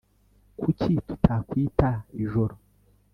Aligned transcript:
Kuki 0.59 0.91
tutakwita 1.07 1.89
ijoro 2.23 2.55